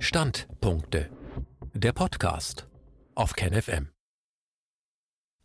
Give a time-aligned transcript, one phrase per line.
[0.00, 1.10] Standpunkte.
[1.74, 2.68] Der Podcast
[3.16, 3.88] auf KenFM.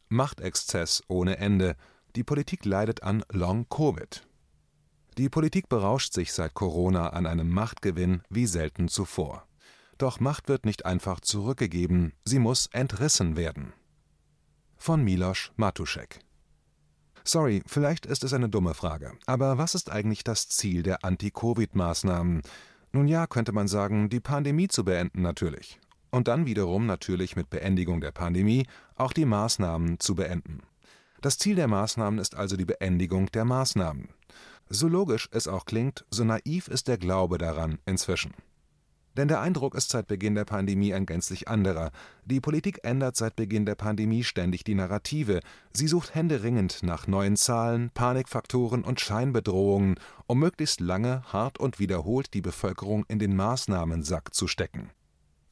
[0.10, 1.76] Machtexzess ohne Ende.
[2.16, 4.28] Die Politik leidet an Long-Covid.
[5.18, 9.48] Die Politik berauscht sich seit Corona an einem Machtgewinn wie selten zuvor.
[9.98, 13.74] Doch Macht wird nicht einfach zurückgegeben, sie muss entrissen werden.
[14.78, 16.20] Von Miloš Matuszek
[17.24, 22.44] Sorry, vielleicht ist es eine dumme Frage, aber was ist eigentlich das Ziel der Anti-Covid-Maßnahmen?
[22.96, 25.80] Nun ja, könnte man sagen, die Pandemie zu beenden natürlich.
[26.12, 30.62] Und dann wiederum natürlich mit Beendigung der Pandemie auch die Maßnahmen zu beenden.
[31.20, 34.10] Das Ziel der Maßnahmen ist also die Beendigung der Maßnahmen.
[34.70, 38.36] So logisch es auch klingt, so naiv ist der Glaube daran inzwischen.
[39.16, 41.92] Denn der Eindruck ist seit Beginn der Pandemie ein gänzlich anderer.
[42.26, 45.40] Die Politik ändert seit Beginn der Pandemie ständig die Narrative.
[45.72, 52.34] Sie sucht händeringend nach neuen Zahlen, Panikfaktoren und Scheinbedrohungen, um möglichst lange, hart und wiederholt
[52.34, 54.90] die Bevölkerung in den Maßnahmensack zu stecken.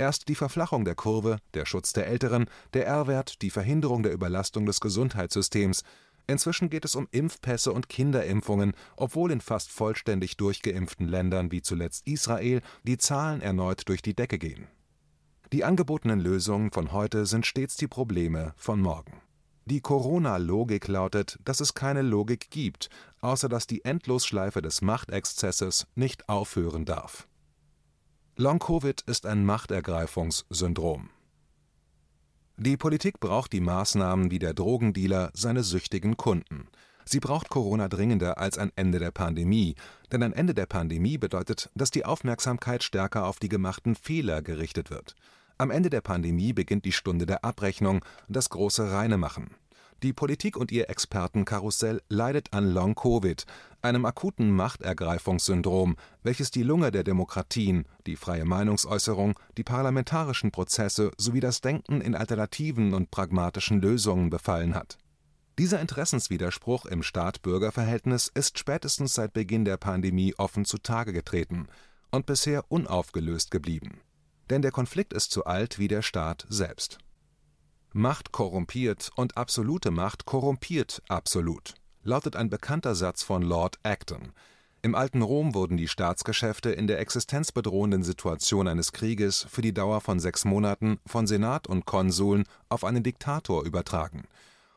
[0.01, 4.65] Erst die Verflachung der Kurve, der Schutz der Älteren, der R-Wert, die Verhinderung der Überlastung
[4.65, 5.83] des Gesundheitssystems,
[6.31, 12.07] Inzwischen geht es um Impfpässe und Kinderimpfungen, obwohl in fast vollständig durchgeimpften Ländern wie zuletzt
[12.07, 14.67] Israel die Zahlen erneut durch die Decke gehen.
[15.51, 19.21] Die angebotenen Lösungen von heute sind stets die Probleme von morgen.
[19.65, 26.29] Die Corona-Logik lautet, dass es keine Logik gibt, außer dass die Endlosschleife des Machtexzesses nicht
[26.29, 27.27] aufhören darf.
[28.37, 31.09] Long-Covid ist ein Machtergreifungssyndrom.
[32.63, 36.67] Die Politik braucht die Maßnahmen wie der Drogendealer seine süchtigen Kunden.
[37.05, 39.73] Sie braucht Corona dringender als ein Ende der Pandemie,
[40.11, 44.91] denn ein Ende der Pandemie bedeutet, dass die Aufmerksamkeit stärker auf die gemachten Fehler gerichtet
[44.91, 45.15] wird.
[45.57, 49.55] Am Ende der Pandemie beginnt die Stunde der Abrechnung, das große Reinemachen.
[50.03, 53.45] Die Politik und ihr Expertenkarussell leidet an Long-Covid,
[53.83, 61.39] einem akuten Machtergreifungssyndrom, welches die Lunge der Demokratien, die freie Meinungsäußerung, die parlamentarischen Prozesse sowie
[61.39, 64.97] das Denken in alternativen und pragmatischen Lösungen befallen hat.
[65.59, 71.67] Dieser Interessenswiderspruch im Staat-Bürger-Verhältnis ist spätestens seit Beginn der Pandemie offen zutage getreten
[72.09, 74.01] und bisher unaufgelöst geblieben.
[74.49, 76.97] Denn der Konflikt ist so alt wie der Staat selbst
[77.93, 84.31] Macht korrumpiert und absolute Macht korrumpiert absolut, lautet ein bekannter Satz von Lord Acton.
[84.81, 89.99] Im alten Rom wurden die Staatsgeschäfte in der existenzbedrohenden Situation eines Krieges für die Dauer
[89.99, 94.23] von sechs Monaten von Senat und Konsuln auf einen Diktator übertragen.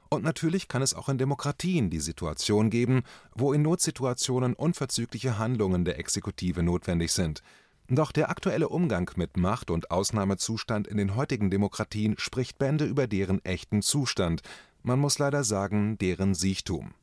[0.08, 5.84] Und natürlich kann es auch in Demokratien die Situation geben, wo in Notsituationen unverzügliche Handlungen
[5.84, 7.42] der Exekutive notwendig sind–
[7.88, 13.06] doch der aktuelle Umgang mit Macht und Ausnahmezustand in den heutigen Demokratien spricht Bände über
[13.06, 14.42] deren echten Zustand,
[14.82, 16.94] man muss leider sagen, deren Siechtum.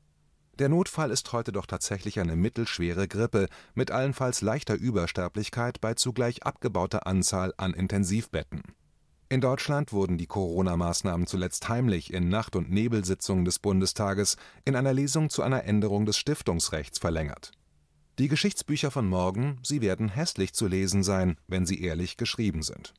[0.60, 6.44] Der Notfall ist heute doch tatsächlich eine mittelschwere Grippe mit allenfalls leichter Übersterblichkeit bei zugleich
[6.44, 8.62] abgebauter Anzahl an Intensivbetten.
[9.30, 14.94] In Deutschland wurden die Corona-Maßnahmen zuletzt heimlich in Nacht- und Nebelsitzungen des Bundestages in einer
[14.94, 17.52] Lesung zu einer Änderung des Stiftungsrechts verlängert
[18.22, 22.94] die Geschichtsbücher von morgen, sie werden hässlich zu lesen sein, wenn sie ehrlich geschrieben sind.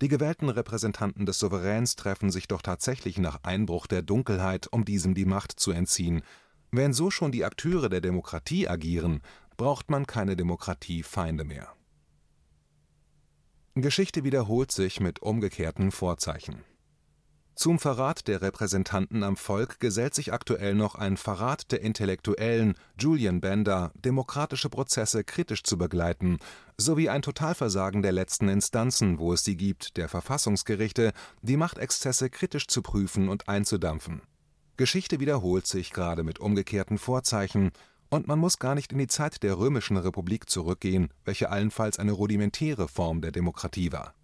[0.00, 5.14] Die gewählten Repräsentanten des Souveräns treffen sich doch tatsächlich nach Einbruch der Dunkelheit, um diesem
[5.14, 6.22] die Macht zu entziehen.
[6.70, 9.20] Wenn so schon die Akteure der Demokratie agieren,
[9.56, 11.72] braucht man keine Demokratiefeinde mehr.
[13.74, 16.62] Geschichte wiederholt sich mit umgekehrten Vorzeichen
[17.54, 23.40] zum Verrat der Repräsentanten am Volk gesellt sich aktuell noch ein Verrat der Intellektuellen, Julian
[23.40, 26.38] Bender demokratische Prozesse kritisch zu begleiten,
[26.78, 32.66] sowie ein Totalversagen der letzten Instanzen, wo es sie gibt, der Verfassungsgerichte, die Machtexzesse kritisch
[32.68, 34.22] zu prüfen und einzudampfen.
[34.76, 37.70] Geschichte wiederholt sich gerade mit umgekehrten Vorzeichen,
[38.08, 42.12] und man muss gar nicht in die Zeit der römischen Republik zurückgehen, welche allenfalls eine
[42.12, 44.14] rudimentäre Form der Demokratie war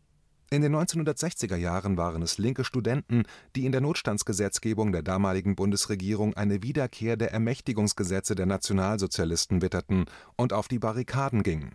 [0.51, 6.35] in den 1960er Jahren waren es linke Studenten, die in der Notstandsgesetzgebung der damaligen Bundesregierung
[6.35, 11.75] eine Wiederkehr der Ermächtigungsgesetze der Nationalsozialisten witterten und auf die Barrikaden gingen.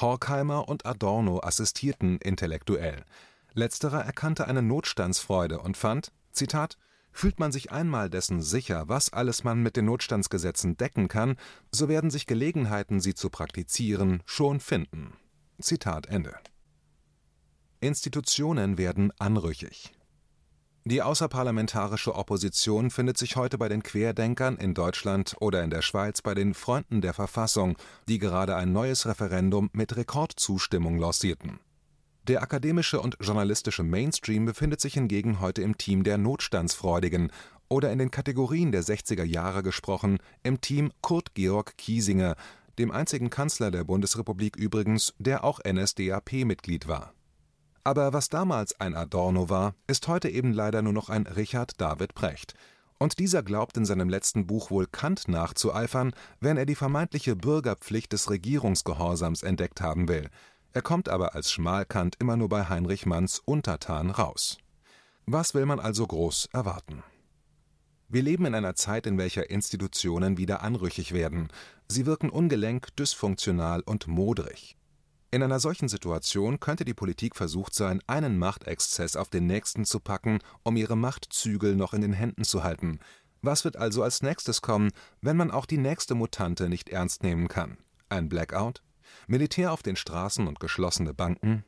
[0.00, 3.04] Horkheimer und Adorno assistierten intellektuell.
[3.54, 6.78] Letzterer erkannte eine Notstandsfreude und fand: „Zitat,
[7.14, 11.36] Fühlt man sich einmal dessen sicher, was alles man mit den Notstandsgesetzen decken kann,
[11.70, 15.12] so werden sich Gelegenheiten, sie zu praktizieren, schon finden.
[15.60, 16.34] Zitat Ende
[17.82, 19.92] Institutionen werden anrüchig.
[20.84, 26.22] Die außerparlamentarische Opposition findet sich heute bei den Querdenkern in Deutschland oder in der Schweiz
[26.22, 27.76] bei den Freunden der Verfassung,
[28.08, 31.58] die gerade ein neues Referendum mit Rekordzustimmung lancierten.
[32.28, 37.32] Der akademische und journalistische Mainstream befindet sich hingegen heute im Team der Notstandsfreudigen
[37.68, 42.36] oder in den Kategorien der 60er Jahre gesprochen im Team Kurt Georg Kiesinger,
[42.78, 47.12] dem einzigen Kanzler der Bundesrepublik übrigens, der auch NSDAP-Mitglied war.
[47.84, 52.14] Aber was damals ein Adorno war, ist heute eben leider nur noch ein Richard David
[52.14, 52.54] Precht.
[52.98, 58.12] Und dieser glaubt in seinem letzten Buch wohl Kant nachzueifern, wenn er die vermeintliche Bürgerpflicht
[58.12, 60.28] des Regierungsgehorsams entdeckt haben will.
[60.72, 64.58] Er kommt aber als Schmalkant immer nur bei Heinrich Manns Untertan raus.
[65.26, 67.02] Was will man also groß erwarten?
[68.08, 71.48] Wir leben in einer Zeit, in welcher Institutionen wieder anrüchig werden.
[71.88, 74.76] Sie wirken ungelenk, dysfunktional und modrig.
[75.34, 79.98] In einer solchen Situation könnte die Politik versucht sein, einen Machtexzess auf den nächsten zu
[79.98, 82.98] packen, um ihre Machtzügel noch in den Händen zu halten.
[83.40, 84.90] Was wird also als nächstes kommen,
[85.22, 87.78] wenn man auch die nächste Mutante nicht ernst nehmen kann?
[88.10, 88.82] Ein Blackout?
[89.26, 91.64] Militär auf den Straßen und geschlossene Banken?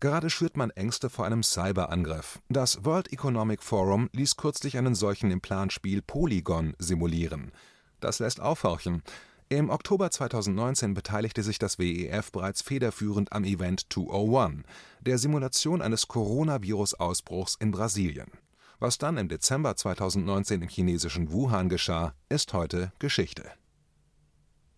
[0.00, 2.40] Gerade schürt man Ängste vor einem Cyberangriff.
[2.48, 7.52] Das World Economic Forum ließ kürzlich einen solchen im Planspiel Polygon simulieren.
[8.00, 9.04] Das lässt aufhorchen.
[9.52, 14.62] Im Oktober 2019 beteiligte sich das WEF bereits federführend am Event 201,
[15.02, 18.30] der Simulation eines Coronavirus-Ausbruchs in Brasilien.
[18.78, 23.44] Was dann im Dezember 2019 im chinesischen Wuhan geschah, ist heute Geschichte.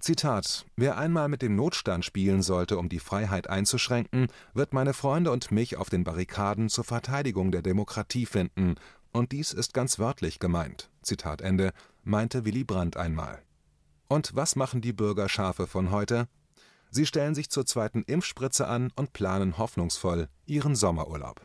[0.01, 5.31] Zitat: Wer einmal mit dem Notstand spielen sollte, um die Freiheit einzuschränken, wird meine Freunde
[5.31, 8.75] und mich auf den Barrikaden zur Verteidigung der Demokratie finden,
[9.13, 10.91] und dies ist ganz wörtlich gemeint.
[11.01, 11.73] Zitat Ende,
[12.03, 13.41] meinte Willy Brandt einmal
[14.09, 16.29] und was machen die Bürgerschafe von heute?
[16.91, 21.41] Sie stellen sich zur zweiten Impfspritze an und planen hoffnungsvoll ihren Sommerurlaub.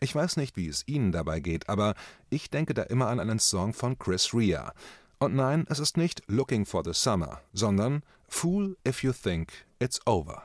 [0.00, 1.94] Ich weiß nicht, wie es Ihnen dabei geht, aber
[2.30, 4.72] ich denke da immer an einen Song von Chris Rea.
[5.18, 10.00] Und nein, es ist nicht Looking for the Summer, sondern Fool if you think it's
[10.06, 10.44] over.